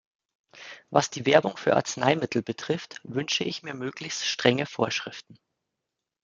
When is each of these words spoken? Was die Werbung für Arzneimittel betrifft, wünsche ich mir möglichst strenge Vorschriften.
Was 0.89 1.11
die 1.11 1.27
Werbung 1.27 1.57
für 1.57 1.75
Arzneimittel 1.75 2.41
betrifft, 2.41 3.01
wünsche 3.03 3.43
ich 3.43 3.61
mir 3.61 3.75
möglichst 3.75 4.25
strenge 4.25 4.65
Vorschriften. 4.65 5.37